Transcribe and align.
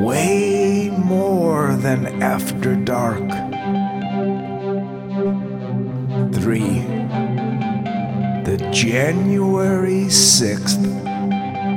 way 0.00 0.88
more 0.96 1.76
than 1.76 2.22
after 2.22 2.74
dark. 2.74 3.20
Three, 6.32 6.80
the 8.44 8.66
January 8.72 10.06
6th 10.06 11.04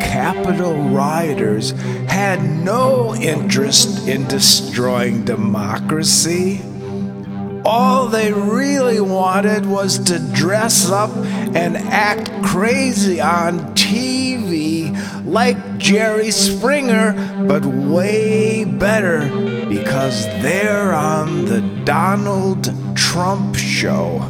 Capitol 0.00 0.74
rioters 0.90 1.70
had 2.10 2.42
no 2.62 3.14
interest 3.14 4.06
in 4.06 4.28
destroying 4.28 5.24
democracy. 5.24 6.60
All 7.66 8.08
they 8.08 8.30
really 8.32 9.00
wanted 9.00 9.64
was 9.64 9.98
to 10.00 10.18
dress 10.18 10.90
up 10.90 11.10
and 11.16 11.76
act 11.76 12.30
crazy 12.44 13.20
on 13.20 13.74
TV 13.74 15.24
like 15.24 15.78
Jerry 15.78 16.30
Springer, 16.30 17.14
but 17.48 17.64
way 17.64 18.64
better 18.64 19.20
because 19.68 20.26
they're 20.42 20.92
on 20.92 21.46
the 21.46 21.62
Donald 21.84 22.70
Trump 22.94 23.56
show. 23.56 24.20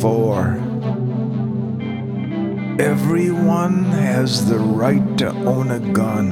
4. 0.00 0.66
Everyone 2.78 3.84
has 3.84 4.50
the 4.50 4.58
right 4.58 5.16
to 5.16 5.30
own 5.30 5.70
a 5.70 5.80
gun, 5.80 6.30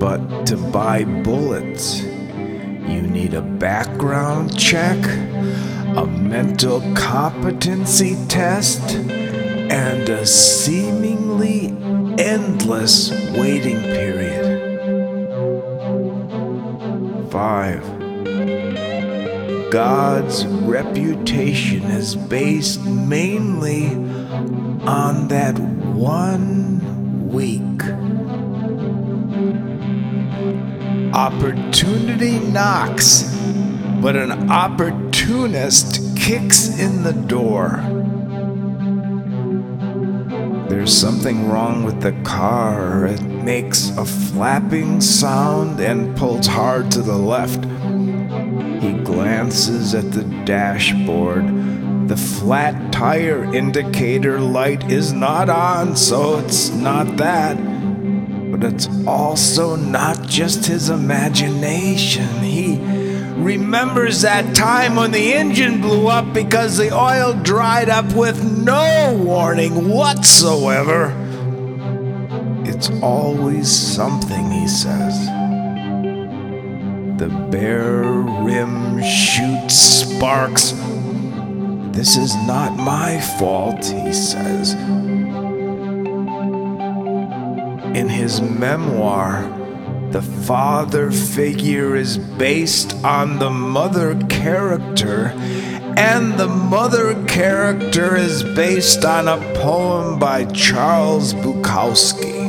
but 0.00 0.46
to 0.46 0.56
buy 0.56 1.04
bullets, 1.04 2.02
you 2.86 3.02
need 3.02 3.34
a 3.34 3.42
background 3.42 4.58
check, 4.58 4.98
a 5.96 6.06
mental 6.06 6.80
competency 6.94 8.16
test, 8.28 8.94
and 8.94 10.08
a 10.08 10.26
seemingly 10.26 11.68
endless 12.18 13.10
waiting 13.36 13.80
period. 13.82 14.52
5. 17.30 19.70
God's 19.70 20.46
reputation 20.46 21.82
is 21.84 22.14
based 22.14 22.84
mainly 22.84 23.88
on 24.86 25.28
that 25.28 25.58
one 25.58 27.28
week. 27.28 27.82
Opportunity 31.24 32.38
knocks, 32.38 33.22
but 34.02 34.14
an 34.14 34.50
opportunist 34.50 36.14
kicks 36.18 36.78
in 36.78 37.02
the 37.02 37.14
door. 37.14 37.80
There's 40.68 40.94
something 40.94 41.48
wrong 41.48 41.82
with 41.82 42.02
the 42.02 42.12
car. 42.24 43.06
It 43.06 43.22
makes 43.22 43.88
a 43.96 44.04
flapping 44.04 45.00
sound 45.00 45.80
and 45.80 46.14
pulls 46.14 46.46
hard 46.46 46.90
to 46.90 47.00
the 47.00 47.16
left. 47.16 47.64
He 48.82 48.92
glances 49.02 49.94
at 49.94 50.12
the 50.12 50.24
dashboard. 50.44 52.06
The 52.06 52.18
flat 52.18 52.92
tire 52.92 53.44
indicator 53.54 54.40
light 54.40 54.90
is 54.90 55.14
not 55.14 55.48
on, 55.48 55.96
so 55.96 56.38
it's 56.40 56.68
not 56.68 57.16
that. 57.16 57.73
But 58.54 58.72
it's 58.72 58.88
also 59.04 59.74
not 59.74 60.28
just 60.28 60.66
his 60.66 60.88
imagination. 60.88 62.28
He 62.38 62.76
remembers 63.34 64.22
that 64.22 64.54
time 64.54 64.94
when 64.94 65.10
the 65.10 65.34
engine 65.34 65.80
blew 65.80 66.06
up 66.06 66.32
because 66.32 66.76
the 66.76 66.96
oil 66.96 67.32
dried 67.32 67.88
up 67.88 68.14
with 68.14 68.44
no 68.44 69.20
warning 69.20 69.88
whatsoever. 69.88 71.12
It's 72.64 72.90
always 73.02 73.68
something, 73.68 74.48
he 74.52 74.68
says. 74.68 75.26
The 77.18 77.48
bare 77.50 78.04
rim 78.04 79.02
shoots 79.02 79.74
sparks. 79.74 80.70
This 81.90 82.16
is 82.16 82.36
not 82.46 82.76
my 82.76 83.20
fault, 83.20 83.84
he 83.84 84.12
says. 84.12 84.76
In 87.94 88.08
his 88.08 88.40
memoir, 88.40 89.48
the 90.10 90.20
father 90.20 91.12
figure 91.12 91.94
is 91.94 92.18
based 92.18 92.92
on 93.04 93.38
the 93.38 93.50
mother 93.50 94.16
character, 94.28 95.28
and 95.96 96.34
the 96.34 96.48
mother 96.48 97.24
character 97.26 98.16
is 98.16 98.42
based 98.42 99.04
on 99.04 99.28
a 99.28 99.36
poem 99.60 100.18
by 100.18 100.44
Charles 100.46 101.34
Bukowski. 101.34 102.42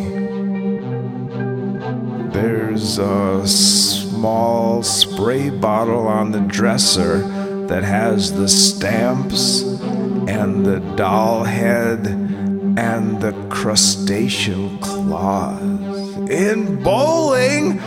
There's 2.34 2.98
a 2.98 3.48
small 3.48 4.82
spray 4.82 5.52
bottle 5.52 6.08
on 6.08 6.32
the 6.32 6.42
dresser 6.42 7.20
that 7.68 7.84
has 7.84 8.34
the 8.34 8.48
stamps 8.48 9.62
and 9.62 10.66
the 10.66 10.80
doll 10.96 11.44
head 11.44 12.25
crustacean 13.50 14.78
claws. 14.80 15.62
In 16.30 16.82
bowling, 16.84 17.78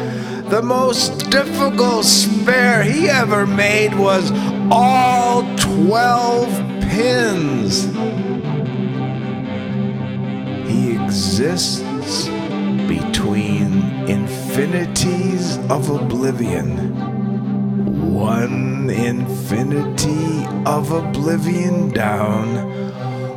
the 0.49 0.63
most 0.63 1.31
difficult 1.31 2.05
spare 2.05 2.83
he 2.83 3.09
ever 3.09 3.47
made 3.47 3.95
was 3.95 4.31
all 4.71 5.43
12 5.57 6.49
pins. 6.83 7.85
He 10.69 10.97
exists 10.97 12.29
between 12.89 13.83
infinities 14.09 15.59
of 15.69 15.91
oblivion. 15.91 16.95
One 18.15 18.91
infinity 18.91 20.47
of 20.65 20.91
oblivion 20.93 21.91
down, 21.91 22.88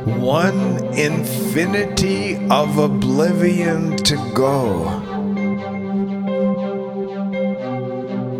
one 0.04 0.82
infinity 0.94 2.36
of 2.48 2.78
oblivion 2.78 3.96
to 3.98 4.16
go. 4.34 4.84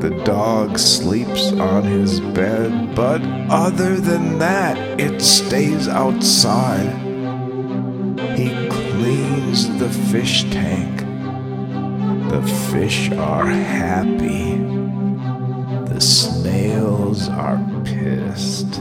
The 0.00 0.10
dog 0.24 0.78
sleeps 0.78 1.52
on 1.52 1.84
his 1.84 2.18
bed, 2.18 2.96
but 2.96 3.22
other 3.48 4.00
than 4.00 4.38
that, 4.40 4.76
it 5.00 5.22
stays 5.22 5.86
outside. 5.86 6.90
He 8.36 8.68
cleans 8.68 9.78
the 9.78 9.90
fish 10.10 10.42
tank. 10.50 11.00
The 12.30 12.42
fish 12.72 13.12
are 13.12 13.46
happy. 13.46 14.56
The 15.92 16.00
snails 16.00 17.28
are 17.28 17.64
pissed. 17.84 18.80